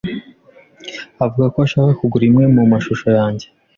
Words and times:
avuga 1.25 1.45
ko 1.53 1.57
ashaka 1.65 1.91
kugura 1.99 2.23
imwe 2.29 2.43
mu 2.55 2.63
mashusho 2.71 3.07
yanjye. 3.17 3.47